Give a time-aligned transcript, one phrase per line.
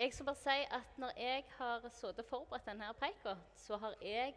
[0.00, 3.98] Jeg skal bare si at når jeg har sittet og forberedt denne preika, så har
[4.00, 4.32] jeg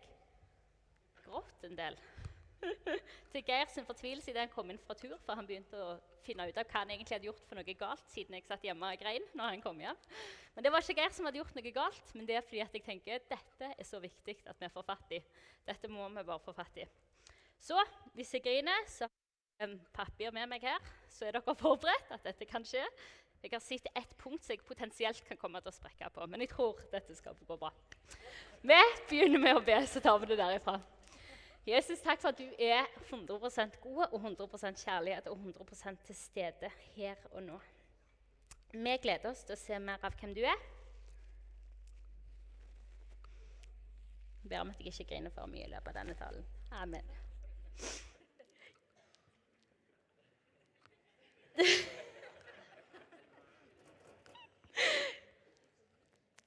[1.24, 1.96] grått en del.
[3.32, 5.94] Til Geir sin fortvilelse idet han kom inn fra tur, for han begynte å
[6.26, 8.92] finne ut av hva han egentlig hadde gjort for noe galt siden jeg satt hjemme
[8.92, 10.04] og grein når han kom hjem.
[10.52, 12.76] Men det var ikke Geir som hadde gjort noe galt, men det er fordi at
[12.76, 15.24] jeg tenker dette er så viktig at vi får fatt i.
[15.72, 16.92] Dette må vi bare få fatt i.
[17.64, 17.80] Så
[18.20, 22.28] hvis jeg griner, så har jeg papir med meg her, så er dere forberedt at
[22.28, 22.84] dette kan skje.
[23.44, 26.46] Jeg har sett ett punkt som jeg potensielt kan komme til å sprekke på, men
[26.46, 27.74] jeg tror dette skal gå bra.
[28.64, 28.78] Vi
[29.10, 30.78] begynner med å be, så tar vi det derifra.
[31.68, 36.72] Jesus, takk for at du er 100% god og 100% kjærlighet og 100% til stede
[36.96, 37.60] her og nå.
[38.72, 40.64] Vi gleder oss til å se mer av hvem du er.
[44.44, 46.48] Jeg ber om at jeg ikke griner for mye i løpet av denne talen.
[46.80, 47.12] Amen.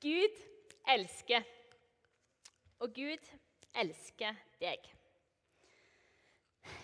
[0.02, 0.36] Gud
[0.94, 1.44] elsker,
[2.78, 3.30] og Gud
[3.76, 4.82] elsker deg.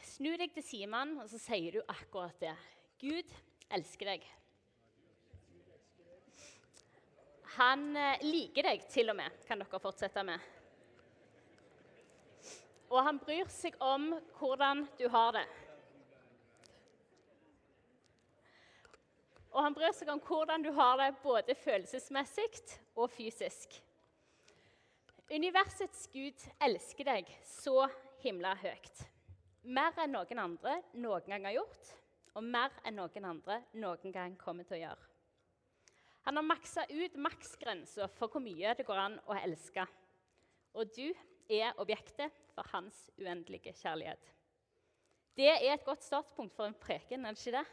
[0.07, 2.55] Snu deg til Simon, og så sier du akkurat det.
[3.03, 3.33] Gud
[3.73, 4.27] elsker deg.
[7.57, 10.51] Han eh, liker deg til og med, kan dere fortsette med.
[12.93, 15.47] Og han bryr seg om hvordan du har det.
[19.53, 22.51] Og han bryr seg om hvordan du har det både følelsesmessig
[22.97, 23.81] og fysisk.
[25.33, 27.87] Universets Gud elsker deg så
[28.21, 28.99] himla høyt.
[29.65, 31.93] Mer enn noen andre noen gang har gjort,
[32.37, 35.07] og mer enn noen andre noen gang kommer til å gjøre.
[36.27, 39.87] Han har maksa ut maksgrensa for hvor mye det går an å elske.
[40.77, 41.09] Og du
[41.49, 44.35] er objektet for hans uendelige kjærlighet.
[45.33, 47.65] Det er et godt startpunkt for en preken, er det ikke det?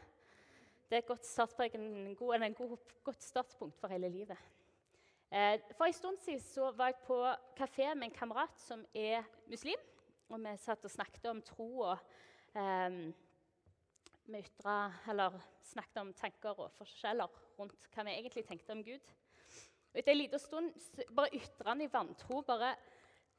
[0.88, 4.48] Det er et godt, en god, en god, godt startpunkt for hele livet.
[5.32, 7.16] Eh, for En stund siden var jeg på
[7.54, 9.78] kafé med en kamerat som er muslim.
[10.28, 11.98] Og vi satt og snakket om tro og
[12.58, 13.12] eh,
[14.26, 19.14] vi ytra, eller snakket om tanker og forskjeller rundt hva vi egentlig tenkte om Gud.
[19.92, 20.74] Og etter en liten stund
[21.14, 22.74] bare ytra han i vantro bare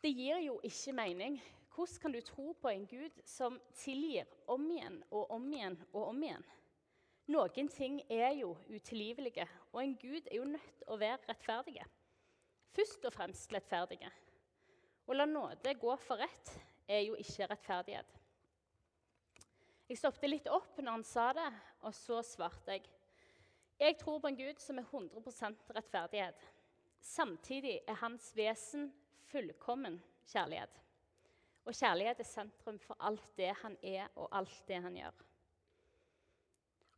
[0.01, 1.41] Det gir jo ikke mening.
[1.75, 6.07] Hvordan kan du tro på en Gud som tilgir om igjen og om igjen og
[6.07, 6.47] om igjen?
[7.31, 11.77] Noen ting er jo utilgivelige, og en Gud er jo nødt til å være rettferdig.
[12.75, 14.09] Først og fremst rettferdige.
[15.07, 16.51] Å la nåde gå for rett
[16.91, 18.17] er jo ikke rettferdighet.
[19.87, 21.47] Jeg stoppet litt opp når han sa det,
[21.87, 22.91] og så svarte jeg.
[23.79, 26.45] Jeg tror på en Gud som er 100% rettferdighet.
[26.99, 28.89] Samtidig er hans vesen
[29.31, 30.83] fullkommen kjærlighet.
[31.63, 35.27] Og kjærlighet er sentrum for alt det han er, og alt det han gjør.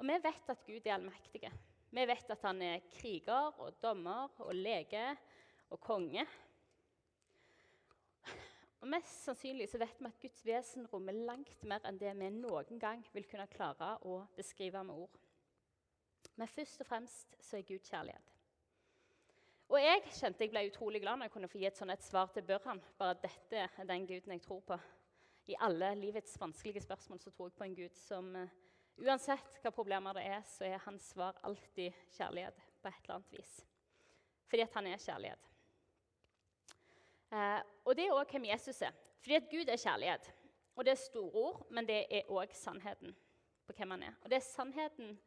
[0.04, 1.50] Og vi vet at Gud er allmektig.
[1.96, 5.04] Vi vet at han er kriger og dommer og lege
[5.72, 6.26] og konge.
[8.82, 12.28] Og Mest sannsynlig så vet vi at Guds vesen rommer langt mer enn det vi
[12.36, 15.16] noen gang vil kunne klare å beskrive med ord.
[16.36, 18.34] Men først og fremst så er Gud kjærlighet.
[19.72, 22.04] Og jeg kjente jeg ble utrolig glad når jeg kunne få gi et sånt et
[22.04, 22.84] svar til Børhan.
[23.00, 24.80] Bare dette er den guden jeg tror på.
[25.48, 28.60] I alle livets vanskelige spørsmål så tror jeg på en gud som uh,
[29.02, 33.34] Uansett hva problemer det er, så er hans svar alltid kjærlighet på et eller annet
[33.34, 33.56] vis.
[34.50, 35.50] Fordi at han er kjærlighet.
[37.34, 38.94] Eh, og det er òg hvem Jesus er.
[39.24, 40.30] Fordi at Gud er kjærlighet.
[40.76, 43.16] Og det er store ord, men det er òg sannheten
[43.66, 44.18] på hvem han er.
[44.22, 45.18] Og det er sannheten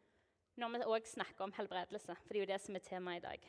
[0.56, 3.26] når vi òg snakker om helbredelse, for det er jo det som er temaet i
[3.26, 3.48] dag.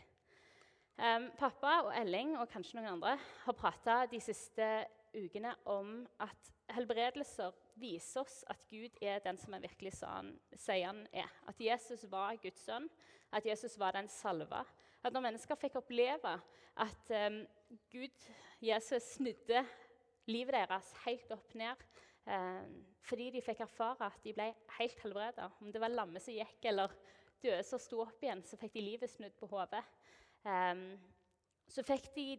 [0.97, 3.13] Um, pappa og Elling og kanskje noen andre
[3.45, 4.65] har prata de siste
[5.13, 11.03] ukene om at helbredelser viser oss at Gud er den som han virkelig sier han
[11.11, 11.29] er.
[11.47, 12.89] At Jesus var Guds sønn,
[13.31, 14.63] at Jesus var den salva.
[15.03, 16.37] At når mennesker fikk oppleve
[16.77, 17.41] at um,
[17.91, 18.27] Gud,
[18.61, 19.63] Jesus, snudde
[20.27, 21.83] livet deres helt opp ned
[22.27, 25.49] um, fordi de fikk erfare at de ble helt helbreda.
[25.61, 26.91] Om det var lamme som gikk, eller
[27.43, 29.83] døde som sto opp igjen, så fikk de livet snudd på hodet.
[30.43, 30.89] Um,
[31.71, 32.33] så fikk de,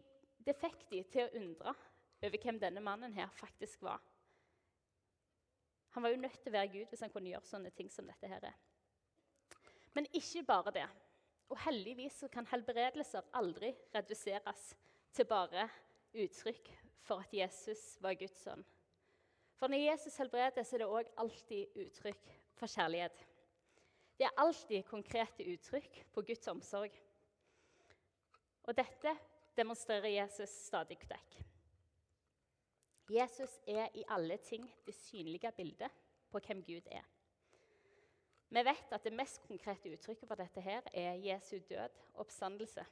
[0.45, 1.73] det fikk de til å undre
[2.19, 4.01] over hvem denne mannen her faktisk var.
[5.95, 8.07] Han var jo nødt til å være Gud hvis han kunne gjøre sånne ting som
[8.07, 8.57] dette her er.
[9.97, 10.87] Men ikke bare det.
[11.49, 14.67] Og heldigvis kan helbredelser aldri reduseres
[15.17, 15.65] til bare
[16.13, 16.69] uttrykk
[17.01, 18.61] for at Jesus var Guds sønn.
[19.57, 23.25] For når Jesus helbreder, så er det òg alltid uttrykk for kjærlighet.
[24.19, 26.95] Det er alltid konkrete uttrykk på Guds omsorg.
[28.63, 29.15] Og dette
[29.57, 31.39] demonstrerer Jesus stadig vekk.
[33.09, 35.91] Jesus er i alle ting det synlige bildet
[36.29, 37.05] på hvem Gud er.
[38.49, 42.85] Vi vet at det mest konkrete uttrykket for dette her er Jesu død oppstandelse.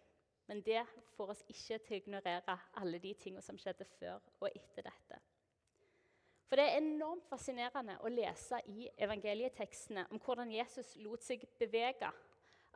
[0.48, 0.84] Men det
[1.16, 5.20] får oss ikke til å ignorere alle de tingene som skjedde før og etter dette.
[6.48, 12.10] For det er enormt fascinerende å lese i evangelietekstene om hvordan Jesus lot seg bevege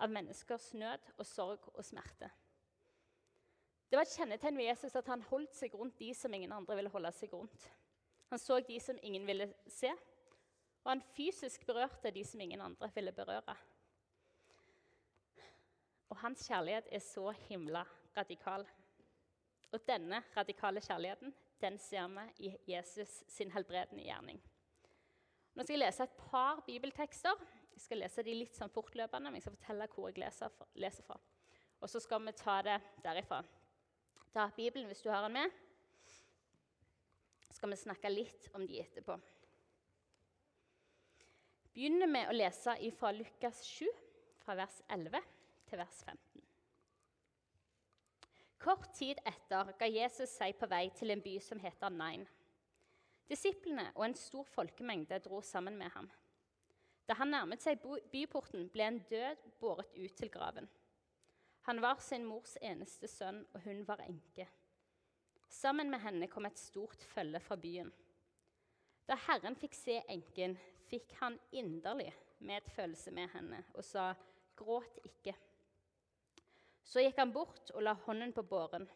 [0.01, 2.27] av menneskers nød og sorg og smerte.
[3.91, 6.77] Det var et kjennetegn ved Jesus at han holdt seg rundt de som ingen andre
[6.79, 7.65] ville holde seg rundt.
[8.31, 9.91] Han så de som ingen ville se,
[10.85, 13.57] og han fysisk berørte de som ingen andre ville berøre.
[16.07, 17.83] Og hans kjærlighet er så himla
[18.15, 18.63] radikal.
[19.75, 24.39] Og denne radikale kjærligheten den ser vi i Jesus sin helbredende gjerning.
[25.51, 27.43] Nå skal jeg lese et par bibeltekster.
[27.75, 30.23] Jeg skal lese de litt sånn fortløpende, men jeg skal fortelle hvor jeg
[30.79, 31.19] leser fra.
[31.81, 33.43] Og så skal vi ta det derifra.
[34.31, 35.59] Ta Bibelen hvis du har den med.
[37.47, 39.19] Så skal vi snakke litt om de etterpå
[41.73, 43.87] begynner med å lese fra Lukas 7,
[44.43, 45.21] fra vers 11
[45.69, 46.47] til vers 15.
[48.61, 52.27] Kort tid etter ga Jesus seg på vei til en by som heter Nain.
[53.31, 56.09] Disiplene og en stor folkemengde dro sammen med ham.
[57.07, 57.81] Da han nærmet seg
[58.11, 60.67] byporten, ble en død båret ut til graven.
[61.67, 64.47] Han var sin mors eneste sønn, og hun var enke.
[65.51, 67.91] Sammen med henne kom et stort følge fra byen.
[69.07, 70.55] Da Herren fikk se enken,
[70.89, 72.09] fikk han inderlig
[72.39, 74.13] medfølelse med henne og sa,
[74.55, 75.35] 'Gråt ikke.'
[76.83, 78.87] Så gikk han bort og la hånden på båren.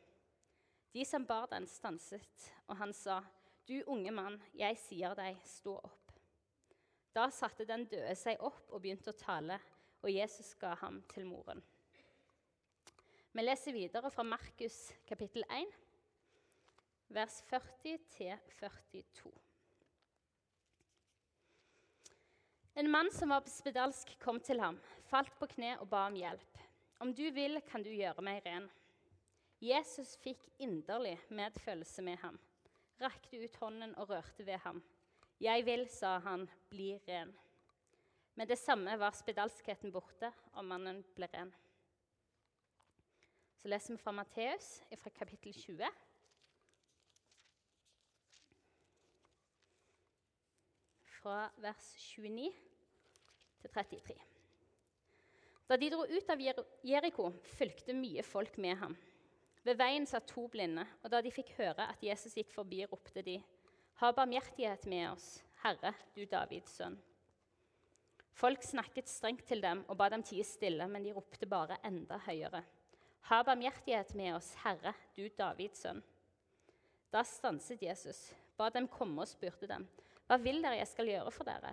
[0.93, 3.21] De som bar den, stanset, og han sa,
[3.67, 6.11] 'Du unge mann, jeg sier deg, stå opp.'
[7.15, 9.59] Da satte den døde seg opp og begynte å tale,
[10.01, 11.63] og Jesus ga ham til moren.
[13.35, 15.71] Vi leser videre fra Markus kapittel 1,
[17.11, 19.31] vers 40 til 42.
[22.79, 24.77] En mann som var spedalsk, kom til ham,
[25.11, 26.61] falt på kne og ba om hjelp.
[27.03, 28.69] Om du vil, kan du gjøre meg ren.
[29.59, 32.39] Jesus fikk inderlig medfølelse med ham,
[33.03, 34.79] rakte ut hånden og rørte ved ham.
[35.43, 37.35] Jeg vil, sa han, bli ren.
[38.39, 41.51] Med det samme var spedalskheten borte, og mannen ble ren.
[43.61, 44.69] Så leser vi fra Matteus,
[45.01, 45.89] fra kapittel 20.
[51.17, 52.51] Fra vers 29
[53.61, 54.17] til 33.
[55.65, 56.41] Da de dro ut av
[56.85, 58.93] Jeriko, fulgte mye folk med ham.
[59.65, 63.23] Ved veien satt to blinde, og da de fikk høre at Jesus gikk forbi, ropte
[63.25, 63.39] de,
[63.95, 66.97] Ha barmhjertighet med oss, Herre, du Davids sønn.
[68.35, 72.19] Folk snakket strengt til dem og ba dem tie stille, men de ropte bare enda
[72.27, 72.59] høyere.
[73.25, 75.97] Ha barmhjertighet med oss, Herre, du Davids sønn.
[77.09, 78.19] Da stanset Jesus,
[78.53, 79.87] ba dem komme og spurte dem,
[80.29, 81.71] Hva vil dere jeg skal gjøre for dere?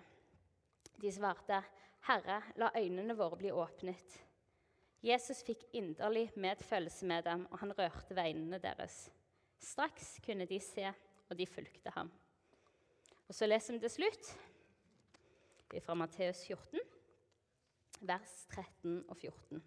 [0.96, 1.58] De svarte,
[2.08, 4.16] 'Herre, la øynene våre bli åpnet.'
[5.02, 9.10] Jesus fikk inderlig medfølelse med dem, og han rørte veinene deres.
[9.58, 10.88] Straks kunne de se,
[11.28, 12.12] og de fulgte ham.
[13.28, 14.32] Og Så leser vi til slutt
[15.84, 16.80] fra Matteus 14,
[18.00, 19.62] vers 13 og 14.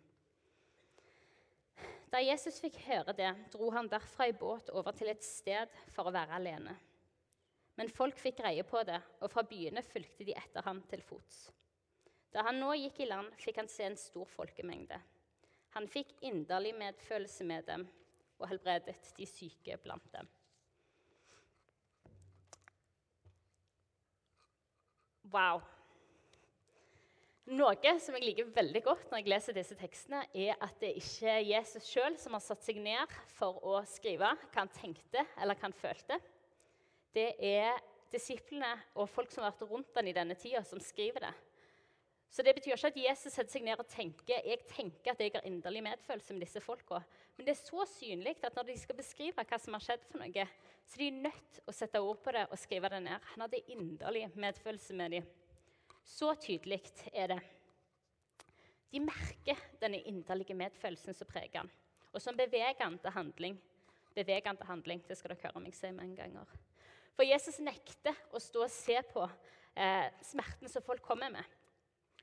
[2.15, 6.07] Da Jesus fikk høre det, dro han derfra i båt over til et sted for
[6.07, 6.71] å være alene.
[7.75, 11.50] Men folk fikk greie på det, og fra byene fulgte de etter ham til fots.
[12.31, 15.01] Da han nå gikk i land, fikk han se en stor folkemengde.
[15.75, 17.83] Han fikk inderlig medfølelse med dem
[18.40, 20.31] og helbredet de syke blant dem.
[25.35, 25.66] Wow.
[27.45, 31.30] Noe som jeg liker veldig godt når jeg leser disse tekstene, er at det ikke
[31.30, 35.54] er Jesus sjøl som har satt seg ned for å skrive hva han tenkte eller
[35.54, 36.18] hva han følte
[37.16, 37.75] det er
[38.11, 41.33] disiplene og folk som har vært rundt han i denne tida, som skriver det.
[42.31, 45.31] Så det betyr ikke at Jesus setter seg ned og tenker jeg tenker at jeg
[45.37, 46.99] har inderlig medfølelse med disse folka.
[47.37, 50.19] Men det er så synlig at når de skal beskrive hva som har skjedd, for
[50.19, 50.47] noe,
[50.83, 53.30] så er de nødt til å sette ord på det og skrive det ned.
[53.31, 55.30] Han hadde inderlig medfølelse med dem.
[56.06, 56.81] Så tydelig
[57.14, 57.40] er det.
[58.94, 61.71] De merker denne inderlige medfølelsen som preger han,
[62.14, 63.57] og som beveger han til handling.
[64.16, 66.45] Beveger han til handling, Det skal dere høre meg si mange ganger.
[67.16, 69.26] For Jesus nekter å stå og se på
[69.76, 71.44] eh, smerten som folk kommer med.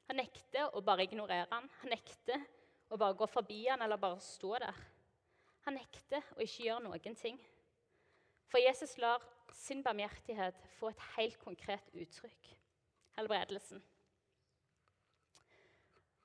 [0.09, 1.69] Han nekter å bare ignorere han.
[1.83, 2.41] Han nekter
[2.93, 4.81] å bare gå forbi han eller bare stå der.
[5.67, 7.39] Han nekter å ikke gjøre noen ting.
[8.49, 9.25] For Jesus lar
[9.57, 12.53] sin barmhjertighet få et helt konkret uttrykk
[13.16, 13.83] helbredelsen.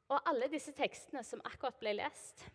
[0.07, 2.45] Og alle disse tekstene som akkurat ble lest,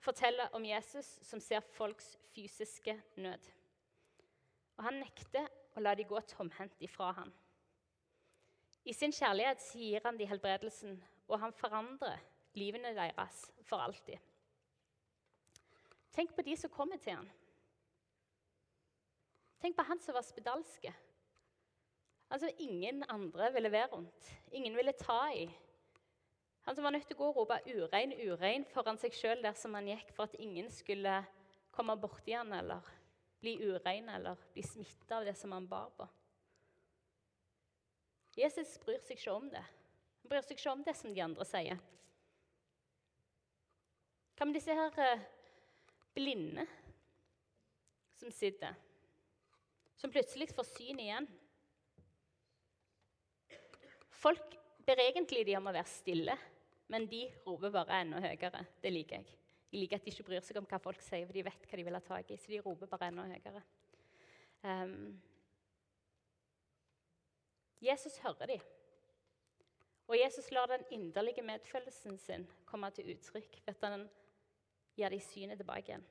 [0.00, 3.50] forteller om Jesus som ser folks fysiske nød.
[4.76, 7.32] Og han nekter å la de gå tomhendt ifra ham.
[8.84, 10.96] I sin kjærlighet gir han de helbredelsen,
[11.28, 12.20] og han forandrer
[12.56, 14.16] livene deres for alltid.
[16.12, 17.28] Tenk på de som kommer til han.
[19.60, 20.92] Tenk på han som var spedalske.
[22.30, 24.30] Altså, Ingen andre ville være rundt.
[24.52, 25.50] Ingen ville ta i.
[26.62, 29.74] Han som var nødt til å gå og rope 'urein, urein' foran seg sjøl dersom
[29.74, 31.24] han gikk, for at ingen skulle
[31.70, 32.84] komme borti han eller
[33.40, 36.06] bli urein eller bli smitta av det som han bar på.
[38.36, 39.64] Jesus bryr seg ikke om det.
[40.22, 41.80] Han bryr seg ikke om det som de andre sier.
[44.36, 45.26] Hva med disse her eh,
[46.14, 46.66] blinde
[48.20, 48.76] som sitter,
[49.96, 51.28] som plutselig får syn igjen?
[54.20, 56.36] Folk ber egentlig de om å være stille,
[56.92, 58.64] men de roper bare enda høyere.
[58.82, 59.38] Det liker jeg.
[59.70, 61.78] Jeg liker at de ikke bryr seg om hva folk sier, for de vet hva
[61.78, 62.38] de vil ha tak i.
[62.40, 63.62] Så de roper bare enda høyere.
[64.66, 64.96] Um,
[67.80, 68.64] Jesus hører dem.
[70.10, 74.08] Og Jesus lar den inderlige medfølelsen sin komme til uttrykk ved at han
[74.98, 76.08] gir dem synet tilbake igjen.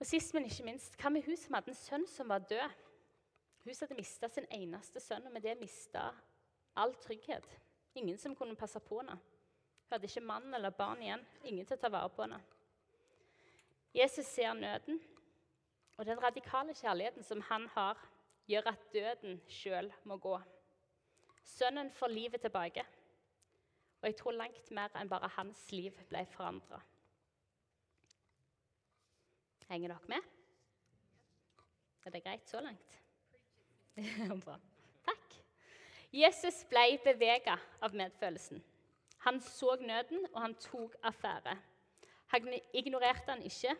[0.00, 2.78] Og Sist, men ikke minst, hva med hun som hadde en sønn som var død?
[3.70, 6.08] Hun hadde mista sin eneste sønn, og med det mista
[6.74, 7.44] all trygghet.
[7.94, 9.14] Ingen som kunne passe på henne.
[9.14, 11.20] Hun hadde ikke mann eller barn igjen.
[11.46, 12.40] Ingen til å ta vare på henne.
[13.94, 14.98] Jesus ser nøden,
[15.96, 18.00] og den radikale kjærligheten som han har,
[18.50, 20.32] gjør at døden sjøl må gå.
[21.46, 22.82] Sønnen får livet tilbake.
[24.00, 26.80] Og jeg tror langt mer enn bare hans liv ble forandra.
[29.70, 30.26] Henger dere med?
[32.02, 32.98] Er det greit så langt?
[34.44, 34.56] Bra.
[35.06, 35.38] Takk.
[36.14, 38.62] Jesus ble bevega av medfølelsen.
[39.26, 41.56] Han så nøden, og han tok affære.
[42.32, 43.74] Han ignorerte han ikke.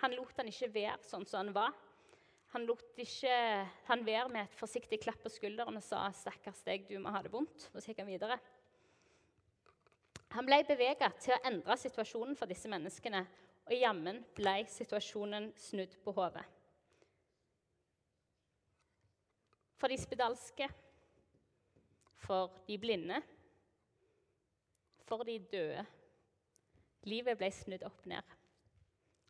[0.00, 1.74] Han lot han ikke være sånn som han var.
[2.54, 3.32] Han lot ikke
[3.88, 7.20] han være med et forsiktig klapp på skulderen og sa 'Stakkars deg, du må ha
[7.22, 8.38] det vondt.' Og så gikk han videre.
[10.30, 13.26] Han ble beveget til å endre situasjonen for disse menneskene,
[13.66, 16.44] og jammen ble situasjonen snudd på hodet.
[19.76, 20.68] For de spedalske,
[22.26, 23.20] for de blinde
[25.06, 25.84] for de døde.
[27.06, 28.34] Livet ble snudd opp ned.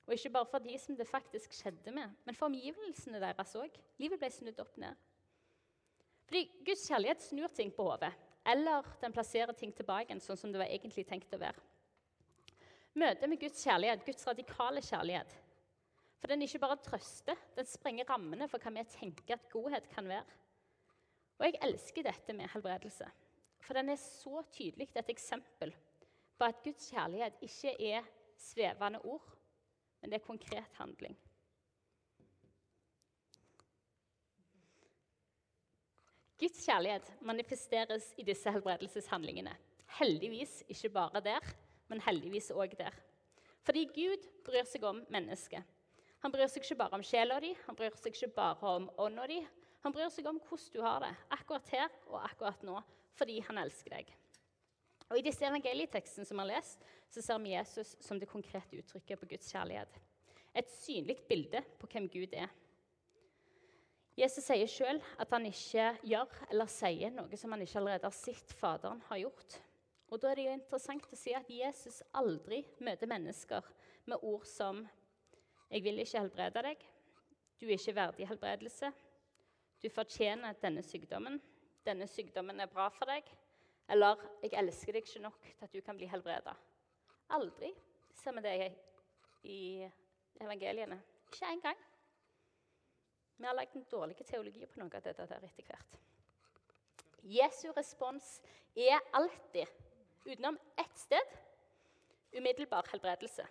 [0.06, 3.74] Og ikke bare for de som det faktisk skjedde med, men for omgivelsene deres òg.
[4.00, 4.96] Livet ble snudd opp ned.
[6.26, 8.12] Fordi Guds kjærlighet snur ting på hodet,
[8.46, 11.62] eller den plasserer ting tilbake sånn som det var egentlig tenkt å være.
[12.96, 15.34] Møtet med Guds kjærlighet, Guds radikale kjærlighet,
[16.20, 20.08] for den ikke bare trøster, den sprenger rammene for hva vi tenker at godhet kan
[20.08, 20.24] være.
[21.38, 23.08] Og jeg elsker dette med helbredelse.
[23.60, 25.74] For den er så tydelig et eksempel
[26.38, 28.08] på at Guds kjærlighet ikke er
[28.40, 29.36] svevende ord,
[30.00, 31.16] men det er konkret handling.
[36.40, 39.54] Guds kjærlighet manifesteres i disse helbredelseshandlingene.
[39.98, 41.40] Heldigvis ikke bare der,
[41.88, 42.92] men heldigvis òg der.
[43.64, 45.64] Fordi Gud bryr seg om mennesket.
[46.24, 49.26] Han bryr seg ikke bare om sjela di, han bryr seg ikke bare om ånda
[49.30, 49.40] di.
[49.84, 52.80] Han bryr seg om hvordan du har det akkurat her og akkurat nå,
[53.14, 54.12] fordi han elsker deg.
[55.06, 56.82] Og I disse evangelietekstene som vi har lest,
[57.12, 60.00] så ser vi Jesus som det konkrete uttrykket på Guds kjærlighet.
[60.56, 62.50] Et synlig bilde på hvem Gud er.
[64.16, 68.16] Jesus sier sjøl at han ikke gjør eller sier noe som han ikke allerede har
[68.16, 69.58] sett Faderen har gjort.
[70.08, 73.66] Og Da er det jo interessant å si at Jesus aldri møter mennesker
[74.08, 74.86] med ord som
[75.70, 76.86] 'Jeg vil ikke helbrede deg',
[77.60, 78.92] 'Du er ikke verdig helbredelse',
[79.82, 81.42] 'Du fortjener denne sykdommen',
[81.86, 83.24] denne sykdommen er bra for deg,
[83.88, 86.56] eller 'jeg elsker deg ikke nok til at du kan bli helbreda'.
[87.30, 87.74] Aldri
[88.14, 88.76] ser vi det
[89.42, 89.90] i
[90.40, 91.02] evangeliene.
[91.32, 91.76] Ikke engang.
[93.36, 95.98] Vi har lagd en dårlig teologi på noe av dette der etter hvert.
[97.22, 98.40] Jesu respons
[98.76, 99.66] er alltid,
[100.26, 101.36] utenom ett sted,
[102.32, 103.46] umiddelbar helbredelse.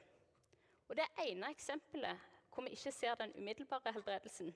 [0.89, 4.56] Og Det ene eksempelet hvor vi ikke ser den umiddelbare helbredelsen,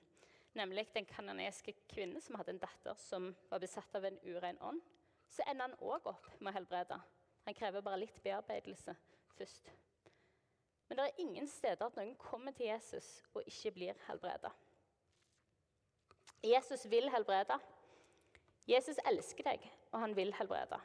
[0.54, 4.80] nemlig den kanoneske kvinne som hadde en datter som var besatt av en urein ånd,
[5.28, 6.96] så ender han òg opp med å helbrede.
[7.44, 8.94] Han krever bare litt bearbeidelse
[9.36, 9.70] først.
[10.88, 14.50] Men det er ingen steder at noen kommer til Jesus og ikke blir helbreda.
[16.42, 17.58] Jesus vil helbrede.
[18.66, 20.80] Jesus elsker deg, og han vil helbrede.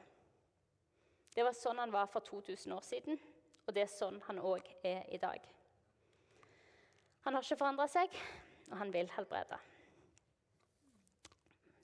[1.35, 3.19] Det var sånn han var for 2000 år siden,
[3.65, 5.41] og det er sånn han òg er i dag.
[7.25, 8.13] Han har ikke forandra seg,
[8.69, 9.57] og han vil helbrede.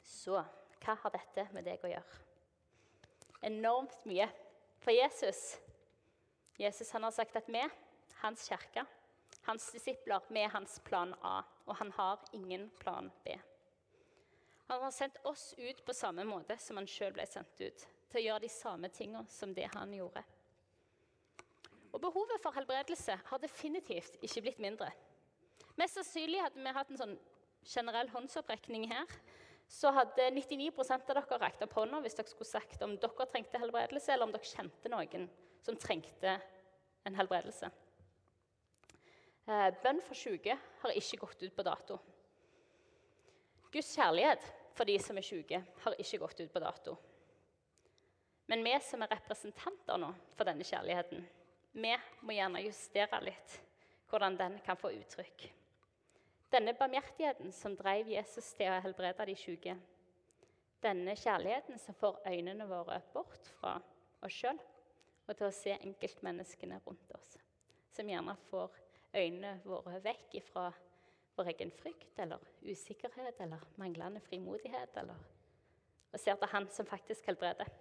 [0.06, 0.38] Så
[0.82, 2.22] hva har dette med deg å gjøre?
[3.50, 4.30] Enormt mye.
[4.82, 5.58] For Jesus
[6.62, 7.62] Jesus han har sagt at vi,
[8.22, 8.84] hans kirke,
[9.48, 11.40] hans disipler, vi er hans plan A.
[11.66, 13.34] Og han har ingen plan B.
[14.68, 17.88] Han har sendt oss ut på samme måte som han sjøl ble sendt ut.
[18.12, 20.24] Til å gjøre de samme tingene som det han gjorde.
[21.92, 24.90] Og Behovet for helbredelse har definitivt ikke blitt mindre.
[25.80, 27.18] Mest sannsynlig hadde vi hatt en sånn
[27.68, 29.12] generell håndsopprekning her,
[29.72, 33.60] så hadde 99% av dere rekt opp hånda hvis dere skulle sagt om dere trengte
[33.62, 35.30] helbredelse, eller om dere kjente noen
[35.64, 36.36] som trengte
[37.08, 37.70] en helbredelse.
[39.48, 42.00] Eh, bønn for syke har ikke gått ut på dato.
[43.72, 44.44] Guds kjærlighet
[44.76, 46.98] for de som er syke, har ikke gått ut på dato.
[48.52, 51.24] Men vi som er representanter nå for denne kjærligheten,
[51.72, 53.58] vi må gjerne justere litt
[54.12, 55.48] hvordan den kan få uttrykk.
[56.52, 59.78] Denne barmhjertigheten som drev Jesus til å helbrede de syke.
[60.84, 63.78] Denne kjærligheten som får øynene våre bort fra
[64.26, 64.60] oss sjøl
[65.28, 67.38] og til å se enkeltmenneskene rundt oss.
[67.96, 68.76] Som gjerne får
[69.16, 70.66] øynene våre vekk fra
[71.38, 74.98] vår egen frykt eller usikkerhet eller manglende frimodighet.
[75.00, 75.24] Eller,
[76.12, 77.72] og ser til Han som faktisk helbreder.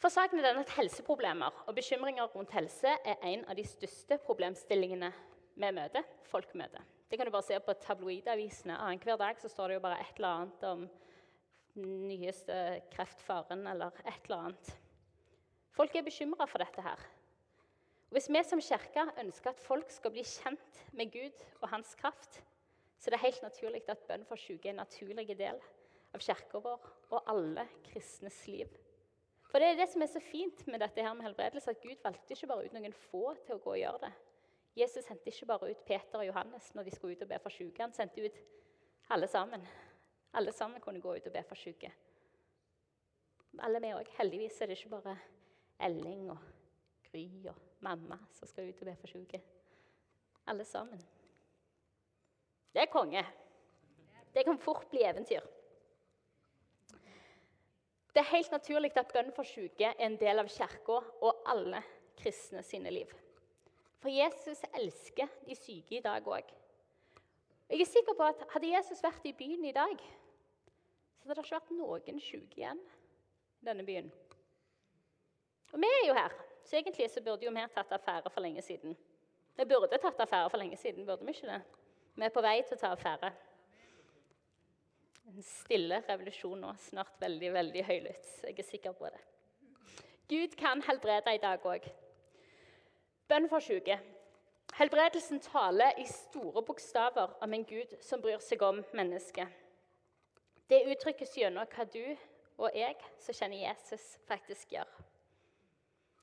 [0.00, 4.16] For saken er den at Helseproblemer og bekymringer rundt helse er en av de største
[4.24, 5.10] problemstillingene
[5.60, 6.06] vi møter.
[6.30, 6.86] Folk møter.
[7.10, 8.78] Det kan du bare se på tabloidavisene.
[8.80, 10.86] Annenhver dag så står det jo bare et eller annet om
[12.08, 12.56] nyeste
[12.94, 14.72] kreftfaren eller et eller annet.
[15.76, 17.04] Folk er bekymra for dette her.
[18.10, 22.40] Hvis vi som kirke ønsker at folk skal bli kjent med Gud og hans kraft,
[22.96, 25.60] så er det helt naturlig at bønn for syke er en naturlig del
[26.16, 28.80] av kirka vår og alle kristnes liv.
[29.50, 31.98] For det er det som er så fint med dette her med helbredelse, at Gud
[32.04, 34.12] valgte ikke bare ut noen få til å gå og gjøre det.
[34.78, 37.54] Jesus sendte ikke bare ut Peter og Johannes når de skulle ut og be for
[37.54, 37.82] syke.
[37.82, 38.38] Han sendte ut
[39.10, 39.66] alle sammen.
[40.38, 41.90] Alle sammen kunne gå ut og be for syke.
[43.66, 44.12] Alle vi òg.
[44.20, 45.16] Heldigvis er det ikke bare
[45.82, 46.38] Elling og
[47.10, 49.42] Gry og mamma som skal ut og be for syke.
[50.46, 51.02] Alle sammen.
[52.70, 53.24] Det er konge.
[54.30, 55.42] Det kan fort bli eventyr.
[58.14, 61.82] Det er helt naturlig at bønn for syke er en del av kirka og alle
[62.18, 63.10] kristne sine liv.
[64.00, 66.48] For Jesus elsker de syke i dag òg.
[67.70, 70.00] Jeg er sikker på at Hadde Jesus vært i byen i dag,
[71.20, 72.80] så hadde det ikke vært noen syke igjen
[73.60, 74.08] i denne byen.
[75.70, 76.34] Og vi er jo her,
[76.66, 78.96] så egentlig så burde jo vi tatt affære for lenge siden.
[79.54, 81.60] Vi burde tatt affære for lenge siden, burde vi ikke det?
[82.16, 83.30] Vi er på vei til å ta affære
[85.30, 88.30] en stille revolusjon nå, snart veldig veldig høylytt.
[88.44, 89.20] Jeg er sikker på det.
[90.30, 91.86] Gud kan helbrede i dag òg.
[93.30, 93.98] Bønn for syke.
[94.78, 99.48] Helbredelsen taler i store bokstaver om en Gud som bryr seg om mennesket.
[100.70, 102.04] Det uttrykkes gjennom hva du
[102.60, 104.90] og jeg som kjenner Jesus, faktisk gjør.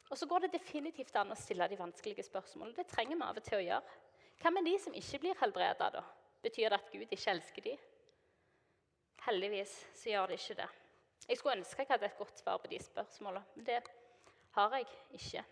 [0.08, 2.78] Og så går det definitivt an å stille de vanskelige spørsmålene.
[2.78, 4.00] Det trenger vi av og til å gjøre.
[4.40, 6.04] Hva med de som ikke blir helbreda, da?
[6.46, 7.86] Betyr det at Gud ikke elsker dem?
[9.28, 10.68] Heldigvis så gjør det ikke det.
[11.28, 13.82] Jeg skulle ønske jeg hadde et godt svar på de spørsmålene, men det
[14.56, 14.88] har jeg
[15.20, 15.44] ikke.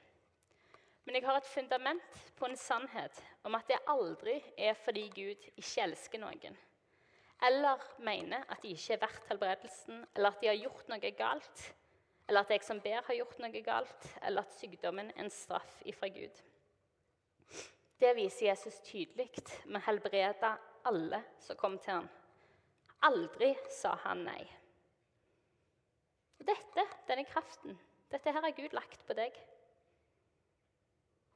[1.06, 5.50] Men jeg har et fundament på en sannhet om at det aldri er fordi Gud
[5.60, 6.56] ikke elsker noen,
[7.44, 11.70] eller mener at de ikke er verdt helbredelsen, eller at de har gjort noe galt,
[12.30, 15.82] eller at jeg som ber, har gjort noe galt, eller at sykdommen er en straff
[15.84, 16.44] ifra Gud.
[18.00, 19.34] Det viser Jesus tydelig
[19.66, 20.56] med å helbrede
[20.88, 22.14] alle som kom til ham
[23.06, 24.44] Aldri sa han nei.
[26.46, 27.78] Dette, denne kraften,
[28.12, 29.36] dette her har Gud lagt på deg.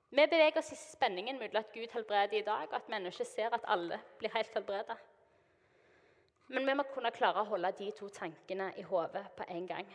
[0.09, 3.53] Vi beveger oss i spenningen mellom at Gud helbreder i dag, og at mennesker ser
[3.53, 4.97] at alle blir helt helbredet.
[6.49, 9.91] Men vi må kunne klare å holde de to tankene i hodet på en gang.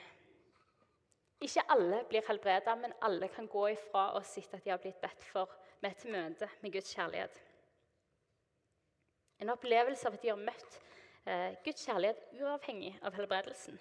[1.42, 5.02] Ikke alle blir helbredet, men alle kan gå ifra og si at de har blitt
[5.02, 5.50] bedt for
[5.82, 7.40] med et møte med Guds kjærlighet.
[9.42, 10.78] En opplevelse av at de har møtt
[11.26, 13.78] eh, Guds kjærlighet uavhengig av helbredelsen.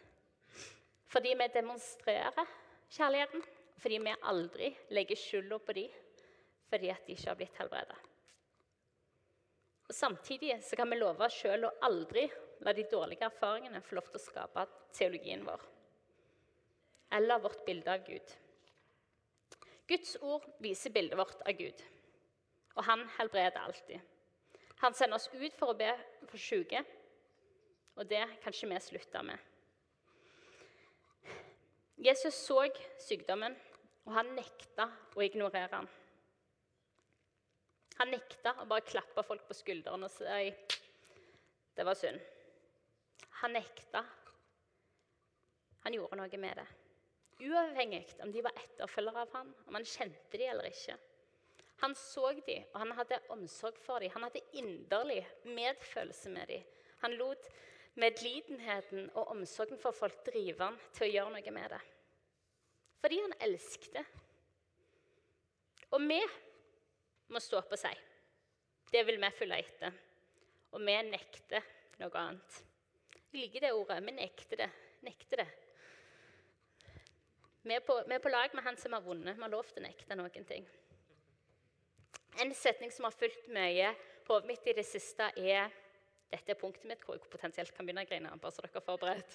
[1.13, 2.56] Fordi vi demonstrerer
[2.93, 3.43] kjærligheten,
[3.77, 5.99] fordi vi aldri legger skylda på dem
[6.73, 7.97] fordi at de ikke har blitt helbredet.
[9.89, 12.23] Og Samtidig så kan vi love oss sjøl å aldri
[12.65, 14.65] la de dårlige erfaringene få lov til å skape
[14.97, 15.69] teologien vår
[17.13, 18.32] eller vårt bilde av Gud.
[19.88, 21.84] Guds ord viser bildet vårt av Gud,
[22.73, 23.99] og han helbreder alltid.
[24.82, 25.91] Han sender oss ut for å be
[26.25, 26.82] for syke,
[27.95, 29.49] og det kan ikke vi slutte med.
[32.03, 32.65] Jesus så
[32.99, 33.56] sykdommen,
[34.06, 35.88] og han nekta å ignorere den.
[37.99, 40.49] Han nekta å bare klappe folk på skuldrene og si
[41.73, 42.19] det var synd.
[43.41, 44.03] Han nekta.
[45.86, 46.67] Han gjorde noe med det.
[47.43, 50.95] Uavhengig om de var etterfølgere av ham, om han kjente dem eller ikke.
[51.82, 54.13] Han så dem, og han hadde omsorg for dem.
[54.13, 56.67] Han hadde inderlig medfølelse med dem.
[57.01, 57.49] Han lot
[57.99, 61.82] Medlidenheten og omsorgen for folk driver han til å gjøre noe med det.
[63.03, 63.99] Fordi han elsket.
[65.93, 66.19] Og vi
[67.34, 67.93] må stå og si.
[68.93, 69.97] Det vil vi følge etter.
[70.73, 71.65] Og vi nekter
[72.01, 72.62] noe annet.
[73.34, 73.99] Jeg liker det ordet.
[74.06, 74.69] Vi nekter det.
[75.06, 75.49] Nekter det.
[77.63, 79.38] Vi er, på, vi er på lag med han som har vunnet.
[79.38, 80.65] Vi har lov til å nekte noen ting.
[82.41, 83.93] En setning som har fulgt mye
[84.27, 85.71] hodet mitt i det siste, er
[86.34, 88.32] dette er punktet mitt hvor jeg potensielt kan begynne å grine.
[88.41, 89.32] bare så dere er forberedt.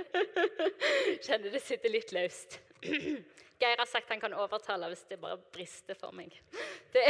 [1.24, 2.58] Kjenner det sitter litt løst.
[3.60, 6.36] Geir har sagt han kan overtale hvis det bare brister for meg.
[6.94, 7.04] Det,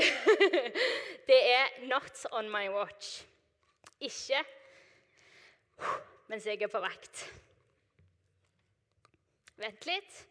[1.29, 3.25] det er 'not on my watch'.
[4.01, 4.45] Ikke
[6.29, 7.33] mens jeg er på vakt.
[9.57, 10.27] Vent litt.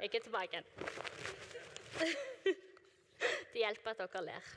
[0.00, 0.66] Jeg er tilbake igjen.
[3.52, 4.52] Det hjelper at dere ler.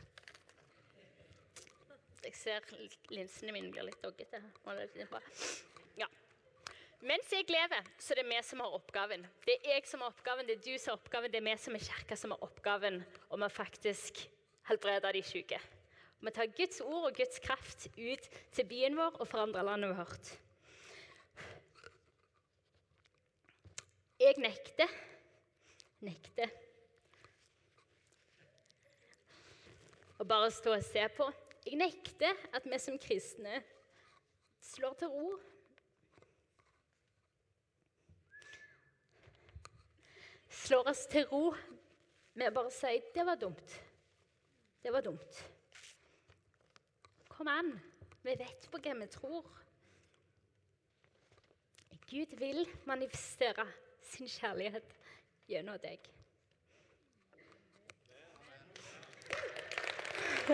[2.26, 2.70] Jeg ser
[3.14, 4.40] linsene mine blir litt doggete.
[6.00, 6.08] Ja.
[7.06, 9.28] Mens jeg lever, så er det vi som har oppgaven.
[9.46, 11.56] Det er jeg som har oppgaven, det er du som har oppgaven, det er vi
[11.62, 13.02] som er kirka som har oppgaven
[13.36, 14.24] om å faktisk
[14.72, 15.60] helbrede de syke.
[16.26, 20.32] Vi tar Guds ord og Guds kraft ut til byen vår og forandrer landet vårt.
[24.24, 24.90] Jeg nekter
[26.06, 26.65] nekter.
[30.18, 31.28] Og bare stå og se på.
[31.66, 33.64] Jeg nekter at vi som kristne
[34.62, 35.32] slår til ro.
[40.50, 41.50] Slår oss til ro
[42.36, 43.82] med å bare si 'det var dumt'.
[44.84, 45.52] Det var dumt.
[47.30, 47.82] Kom an.
[48.24, 49.46] Vi vet på hva vi tror.
[52.10, 53.66] Gud vil manifestere
[54.02, 54.94] sin kjærlighet
[55.50, 56.00] gjennom deg.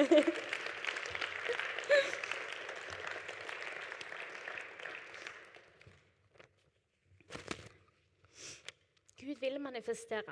[9.19, 10.31] Gud vil manifestere,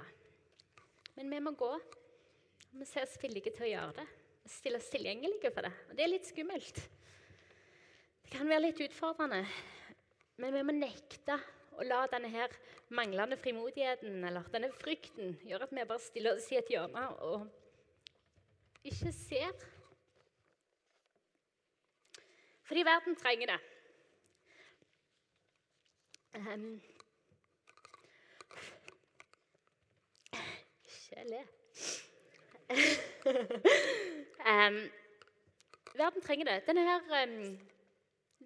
[1.15, 1.79] men vi må gå.
[2.71, 4.07] Vi ser oss villige til å gjøre det.
[4.47, 5.73] Stille oss tilgjengelige for det.
[5.89, 6.79] Og det er litt skummelt.
[8.23, 9.43] Det kan være litt utfordrende,
[10.39, 11.35] men vi må nekte
[11.75, 12.47] å la denne her
[12.95, 17.58] manglende frimodigheten eller denne frykten gjøre at vi bare stiller oss i et hjørne og
[18.83, 19.51] ikke ser.
[22.63, 23.59] Fordi verden trenger det.
[26.35, 26.81] Um,
[30.85, 31.45] ikke le.
[34.51, 34.91] um,
[35.95, 36.67] verden trenger det.
[36.67, 37.59] Denne her um,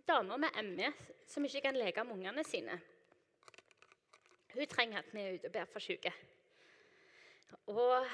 [0.07, 0.93] dama med ME
[1.27, 2.81] som ikke kan leke med ungene sine
[4.53, 6.13] hun trenger at vi er ute og ber for syke.
[7.67, 8.05] Og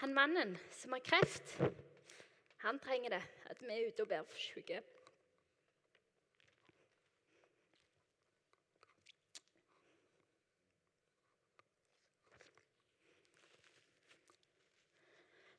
[0.00, 1.60] han mannen som har kreft,
[2.64, 4.82] han trenger det, at vi er ute og ber for syke.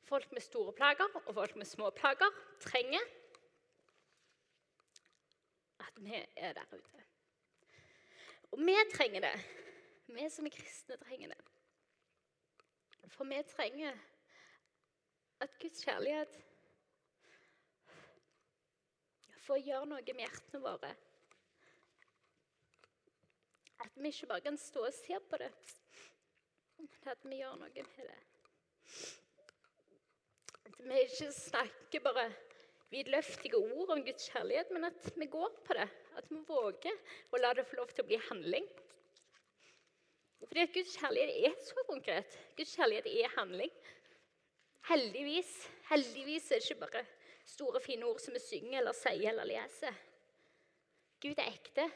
[0.06, 3.02] Folk med store plager og folk med små plager trenger
[5.80, 7.06] at vi er der ute.
[8.52, 9.38] Og vi trenger det
[10.08, 11.39] vi som er kristne, trenger det.
[13.08, 13.98] For vi trenger
[15.45, 16.38] at Guds kjærlighet
[19.45, 20.91] får gjøre noe med hjertene våre.
[23.86, 25.51] At vi ikke bare kan stå og se på det,
[26.79, 28.21] men at vi gjør noe med det.
[30.65, 32.25] At vi ikke snakker bare
[32.89, 35.86] vidløftige ord om Guds kjærlighet, men at vi går på det.
[36.17, 36.97] At vi våger
[37.29, 38.65] å la det få lov til å bli handling.
[40.45, 42.39] Fordi at Guds kjærlighet er så konkret.
[42.58, 43.71] Guds kjærlighet er handling.
[44.86, 45.52] Heldigvis,
[45.89, 47.06] heldigvis er det ikke bare
[47.45, 49.95] store, fine ord som vi synger eller sier eller leser.
[51.21, 51.88] Gud er ekte.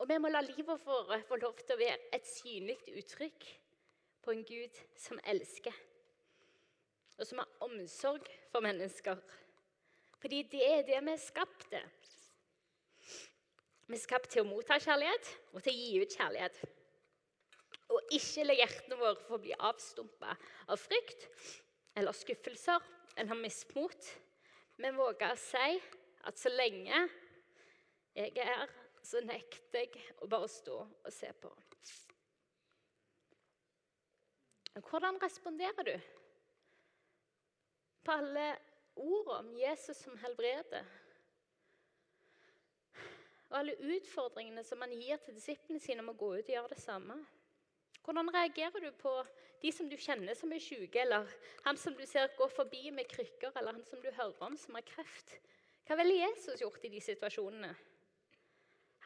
[0.00, 3.50] Og vi må la livet vårt få lov til å være et synlig uttrykk
[4.24, 5.76] på en Gud som elsker,
[7.18, 9.20] og som har omsorg for mennesker.
[10.20, 11.84] Fordi det er det vi er skapt til.
[13.90, 16.60] Vi er skapt til å motta kjærlighet og til å gi ut kjærlighet.
[17.90, 20.36] Og ikke la hjertene våre få bli avstumpa
[20.70, 21.26] av frykt
[21.98, 22.84] eller skuffelser
[23.18, 24.10] eller mismot,
[24.80, 25.80] men våge å si
[26.28, 27.00] at så lenge
[28.14, 28.72] jeg er her,
[29.02, 31.50] så nekter jeg å bare stå og se på.
[34.80, 35.94] Hvordan responderer du
[38.06, 38.46] på alle
[39.00, 40.86] ord om Jesus som helbreder?
[43.50, 46.70] og alle utfordringene som han gir til disiplene sine om å gå ut og gjøre
[46.70, 47.16] det samme.
[48.10, 49.10] Hvordan reagerer du på
[49.62, 51.28] de som du kjenner som er syke, eller
[51.62, 54.74] han som du ser gå forbi med krykker, eller han som du hører om som
[54.74, 55.36] har kreft?
[55.86, 57.68] Hva ville Jesus gjort i de situasjonene?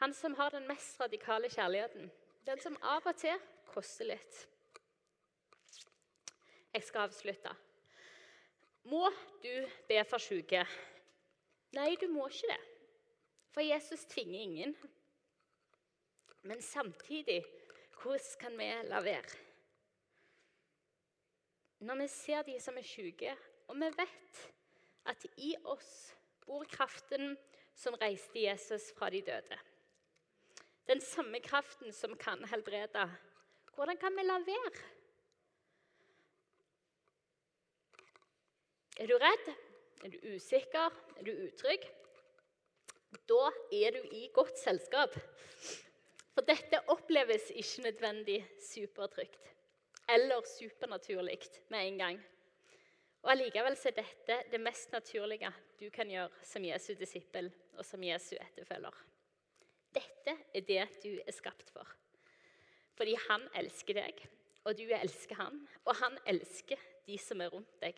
[0.01, 2.09] Han som har den mest radikale kjærligheten.
[2.49, 3.37] Den som av og til
[3.69, 4.39] koster litt.
[6.73, 7.51] Jeg skal avslutte.
[8.89, 9.03] Må
[9.43, 9.51] du
[9.85, 10.63] be for syke?
[11.77, 12.57] Nei, du må ikke det.
[13.53, 14.73] For Jesus tvinger ingen.
[16.41, 17.43] Men samtidig,
[18.05, 19.37] hvordan kan vi la være?
[21.79, 23.31] Når vi ser de som er syke,
[23.67, 24.41] og vi vet
[25.09, 26.13] at i oss
[26.45, 27.33] bor kraften
[27.73, 29.57] som reiste Jesus fra de døde.
[30.87, 33.07] Den samme kraften som kan helbrede.
[33.75, 34.83] Hvordan kan vi la være?
[38.97, 39.49] Er du redd?
[40.05, 40.93] Er du usikker?
[41.17, 41.89] Er du utrygg?
[43.27, 45.17] Da er du i godt selskap.
[46.35, 49.51] For dette oppleves ikke nødvendig supertrygt
[50.11, 51.39] eller supernaturlig
[51.71, 52.17] med en gang.
[53.23, 58.03] Og Allikevel er dette det mest naturlige du kan gjøre som Jesu disippel og som
[58.03, 58.97] Jesu etterfølger.
[59.95, 61.87] Dette er det du er skapt for.
[62.95, 64.19] Fordi han elsker deg,
[64.67, 67.97] og du elsker han, og han elsker de som er rundt deg.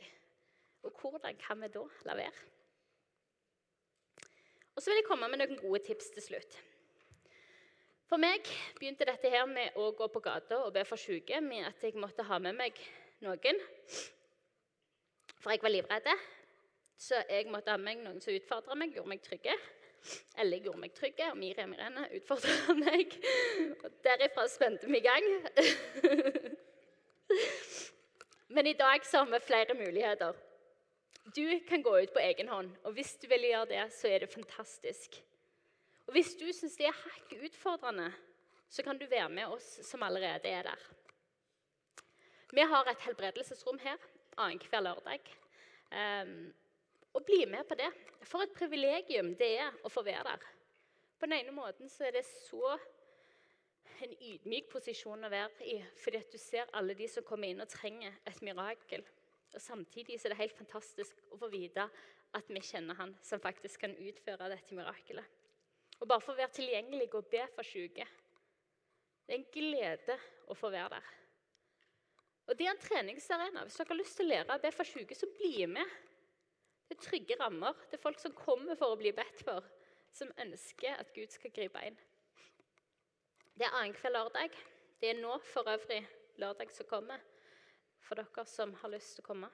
[0.85, 2.45] Og hvordan kan vi da la være?
[4.75, 6.59] Og så vil jeg komme med noen gode tips til slutt.
[8.07, 8.45] For meg
[8.77, 11.97] begynte dette her med å gå på gata og be for syke med at jeg
[11.99, 12.77] måtte ha med meg
[13.25, 13.59] noen.
[15.41, 16.07] For jeg var livredd.
[16.97, 19.55] Så jeg måtte ha med meg noen som utfordra meg, gjorde meg trygge.
[20.39, 23.17] Eller gjorde meg trygge, og Miriam Irene utfordra meg.
[23.83, 25.27] Og derifra spente vi i gang.
[28.55, 30.31] Men i dag så har vi flere muligheter.
[31.35, 34.23] Du kan gå ut på egen hånd, og hvis du vil gjøre det, så er
[34.23, 35.19] det fantastisk.
[36.07, 38.11] Og Hvis du syns det er hakket utfordrende,
[38.69, 40.85] så kan du være med oss som allerede er der.
[42.51, 43.97] Vi har et helbredelsesrom her
[44.37, 45.33] annenhver lørdag.
[45.91, 46.53] Um,
[47.13, 47.89] og bli med på det.
[48.23, 50.45] For et privilegium det er å få være der.
[51.19, 52.77] På den ene måten så er det så
[54.05, 57.63] en ydmyk posisjon å være i, fordi at du ser alle de som kommer inn
[57.63, 59.03] og trenger et mirakel.
[59.55, 61.87] Og Samtidig så er det helt fantastisk å få vite
[62.37, 65.36] at vi kjenner han som faktisk kan utføre dette mirakelet.
[65.99, 68.05] Og Bare for å være tilgjengelig og be for syke.
[69.27, 71.13] Det er en glede å få være der.
[72.47, 73.63] Og Det er en treningsarena.
[73.65, 75.95] Hvis dere har lyst til å lære å be for syke, så bli med.
[76.87, 77.75] Det er trygge rammer.
[77.89, 79.65] Det er folk som kommer for å bli bedt for,
[80.15, 81.97] som ønsker at Gud skal gripe inn.
[83.57, 84.55] Det er annenhver lørdag.
[85.01, 85.99] Det er nå for øvrig
[86.39, 87.19] lørdag som kommer
[88.07, 89.49] for dere som har lyst til å komme.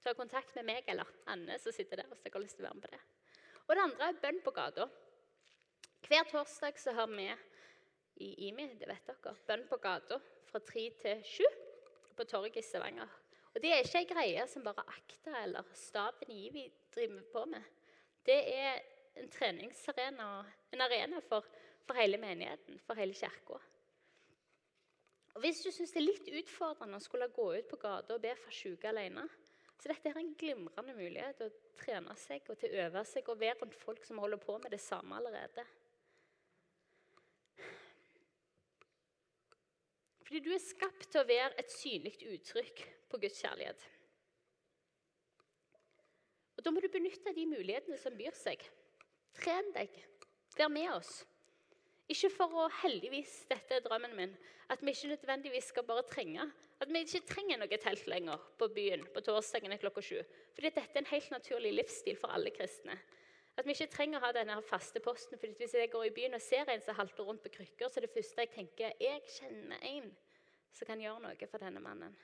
[0.00, 2.70] Ta kontakt med meg eller Anne som sitter der, hvis dere har lyst til å
[2.70, 3.00] være med på det.
[3.66, 4.86] Og det andre er bønn på gata.
[6.08, 7.28] Hver torsdag så har vi
[8.20, 11.46] i IMI det vet dere, bønn på gata fra tre til sju
[12.16, 13.08] på torget i Stavanger.
[13.54, 17.44] Og Det er ikke ei greie som bare Akta eller staben i IVI driver på
[17.50, 17.64] med.
[18.26, 18.78] Det er
[19.18, 20.28] en treningsarena,
[20.72, 21.46] en arena for,
[21.86, 23.58] for hele menigheten, for hele kirka.
[25.40, 28.34] Hvis du syns det er litt utfordrende å skulle gå ut på gata og be
[28.38, 29.24] for syke alene,
[29.80, 33.30] så dette er en glimrende mulighet til å trene seg og til å øve seg
[33.32, 35.64] og være rundt folk som holder på med det samme allerede.
[40.30, 43.80] Fordi du er skapt til å være et synlig uttrykk på Guds kjærlighet.
[46.54, 48.62] Og Da må du benytte de mulighetene som byr seg.
[49.34, 49.90] Tren deg.
[50.54, 51.24] Vær med oss.
[52.14, 54.36] Ikke for å heldigvis, dette er drømmen min,
[54.70, 56.46] at vi ikke nødvendigvis skal bare trenge
[56.80, 60.20] At vi ikke trenger noe telt lenger på byen på torsdagene klokka sju.
[60.54, 62.94] Fordi dette er en helt naturlig livsstil for alle kristne.
[63.60, 65.38] At vi ikke trenger å ha denne faste posten.
[65.38, 68.00] for Hvis jeg går i byen og ser en som halter rundt på krykker, så
[68.00, 70.10] er det første jeg tenker jeg kjenner en
[70.72, 72.14] som kan gjøre noe for denne mannen.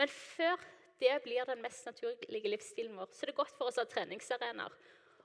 [0.00, 0.56] Men før
[1.00, 3.90] det blir den mest naturlige livsstilen vår, så er det godt for oss å ha
[3.90, 4.78] treningsarenaer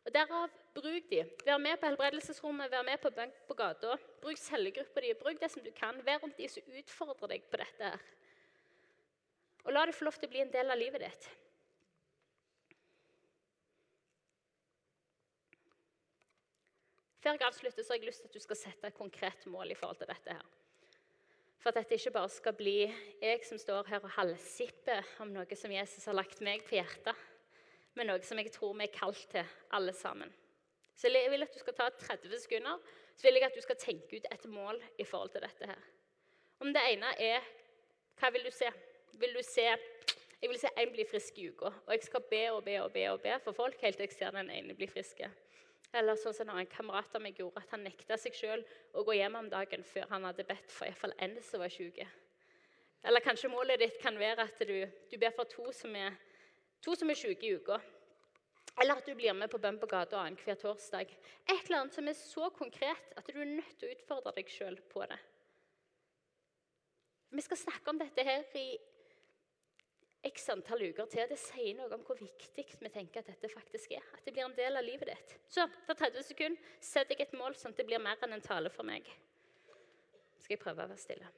[0.06, 1.24] og Derav bruk de.
[1.48, 3.96] Vær med på helbredelsesrommet, vær med på bønk på gata.
[4.22, 5.14] Bruk cellegruppa di.
[5.18, 5.98] Bruk det som du kan.
[6.06, 7.90] Vær rundt de som utfordrer deg på dette.
[7.90, 8.04] her.
[9.66, 11.30] Og la det få lov til å bli en del av livet ditt.
[17.26, 19.74] Før jeg avslutter, så har jeg lyst til at du skal sette et konkret mål
[19.74, 20.38] i forhold til dette.
[20.38, 20.46] her.
[21.58, 22.80] For at dette ikke bare skal bli
[23.22, 27.18] jeg som står her og halvsipper om noe som Jesus har lagt meg på hjertet
[27.96, 30.32] men noe som jeg tror vi er kalt til, alle sammen.
[30.96, 32.80] Så jeg vil at du skal ta 30 sekunder
[33.16, 35.66] så vil jeg at du skal tenke ut et mål i forhold til dette.
[35.66, 35.82] her.
[36.60, 37.40] Om det ene er
[38.20, 38.68] Hva vil du se?
[39.20, 39.62] Vil du se
[40.42, 41.66] Jeg vil se én bli frisk i uka.
[41.88, 44.12] Og jeg skal be og be og be og be for folk helt til jeg
[44.12, 45.32] ser den ene bli friske.
[45.94, 49.16] Eller sånn som en kamerat av meg gjorde, at han nekta seg sjøl å gå
[49.18, 52.02] hjem om dagen før han hadde bedt for iallfall én som var sjuk.
[53.06, 54.78] Eller kanskje målet ditt kan være at du,
[55.12, 56.16] du ber for to som er,
[56.82, 57.78] to som er syke i uka.
[58.82, 61.14] Eller at du blir med på bønn på gata annenhver torsdag.
[61.46, 64.52] Et eller annet som er så konkret at du er nødt til å utfordre deg
[64.52, 65.20] sjøl på det.
[67.36, 68.68] Vi skal snakke om dette her i
[70.26, 71.28] x antall uker til.
[71.30, 74.06] Det sier noe om hvor viktig vi tenker at dette faktisk er.
[74.18, 75.36] At det blir en del av livet ditt.
[75.52, 78.46] Så for 30 sekunder setter jeg et mål sånn at det blir mer enn en
[78.46, 79.08] tale for meg.
[80.42, 81.34] Skal jeg prøve å være stille.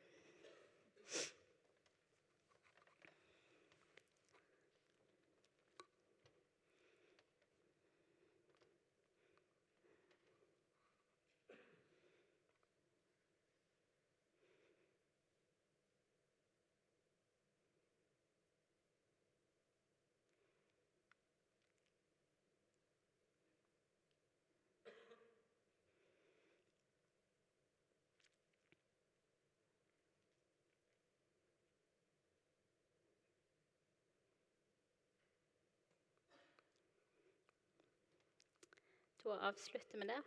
[39.27, 40.21] Da avslutte med det.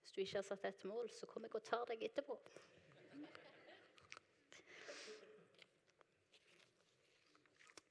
[0.00, 2.38] Hvis du ikke har satt et mål, så kommer jeg og tar deg etterpå.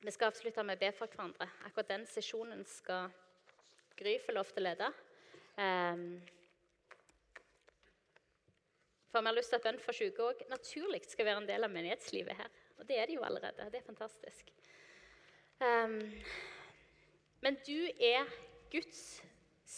[0.02, 1.46] Vi skal avslutte med å be for hverandre.
[1.70, 3.14] Akkurat den sesjonen skal
[4.02, 4.90] Gry få lov til å lede.
[5.62, 6.06] Um,
[9.12, 11.68] for vi har lyst til at bønn for syke òg naturlig skal være en del
[11.68, 12.62] av menighetslivet her.
[12.82, 13.70] Og det er det jo allerede.
[13.70, 14.50] Det er fantastisk.
[15.62, 16.00] Um,
[17.46, 18.26] men du er
[18.74, 19.22] Guds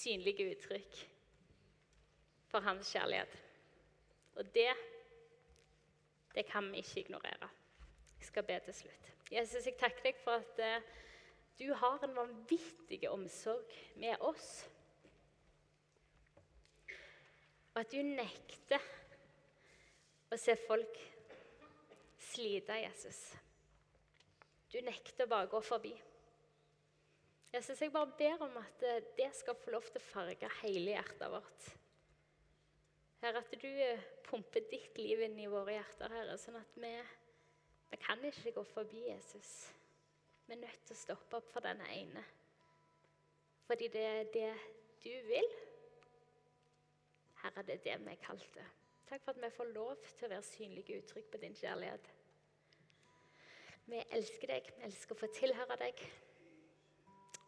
[0.03, 0.99] synlige uttrykk
[2.51, 3.37] for hans kjærlighet.
[4.35, 4.69] Og det,
[6.35, 7.49] det kan vi ikke ignorere.
[8.19, 9.09] Jeg skal be til slutt.
[9.31, 10.85] Jesus, jeg takker deg for at eh,
[11.59, 14.51] du har en vanvittig omsorg med oss.
[17.73, 18.81] Og at du nekter
[20.33, 20.99] å se folk
[22.33, 23.21] slite, Jesus.
[24.73, 25.93] Du nekter bare å gå forbi.
[27.53, 30.95] Jesus, jeg bare ber om at eh, det skal få lov til å farge hele
[30.95, 31.67] hjertet vårt.
[33.21, 36.89] Herre, at du eh, pumper ditt liv inn i våre hjerter, Herre, sånn at vi,
[37.91, 39.51] vi kan ikke gå forbi Jesus.
[40.47, 42.25] Vi er nødt til å stoppe opp for denne ene.
[43.69, 44.49] Fordi det er det
[45.05, 45.53] du vil.
[47.43, 48.75] Herre, det er det vi er kalt til.
[49.13, 52.11] Takk for at vi får lov til å være synlige uttrykk på din kjærlighet.
[53.93, 56.07] Vi elsker deg, vi elsker å få tilhøre deg.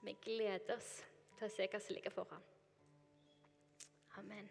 [0.05, 0.91] Vi gleder oss
[1.39, 2.43] til å se hva som ligger foran.
[4.21, 4.47] Amen.